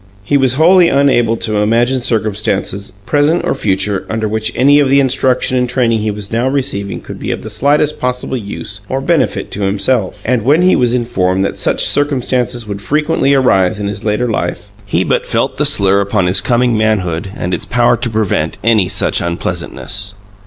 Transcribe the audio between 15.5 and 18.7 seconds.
the slur upon his coming manhood and its power to prevent